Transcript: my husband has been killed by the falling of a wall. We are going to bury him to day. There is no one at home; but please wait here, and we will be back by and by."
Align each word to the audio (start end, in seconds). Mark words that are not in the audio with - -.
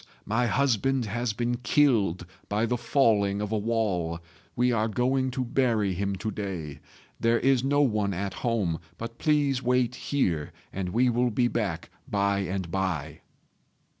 my 0.25 0.47
husband 0.47 1.05
has 1.05 1.31
been 1.31 1.57
killed 1.57 2.25
by 2.49 2.65
the 2.65 2.75
falling 2.75 3.39
of 3.39 3.51
a 3.51 3.57
wall. 3.59 4.19
We 4.55 4.71
are 4.71 4.87
going 4.87 5.29
to 5.37 5.45
bury 5.45 5.93
him 5.93 6.15
to 6.15 6.31
day. 6.31 6.79
There 7.19 7.37
is 7.37 7.63
no 7.63 7.81
one 7.83 8.11
at 8.11 8.33
home; 8.41 8.79
but 8.97 9.19
please 9.19 9.61
wait 9.61 9.93
here, 9.93 10.53
and 10.73 10.89
we 10.89 11.11
will 11.11 11.29
be 11.29 11.47
back 11.47 11.91
by 12.09 12.39
and 12.39 12.71
by." 12.71 13.21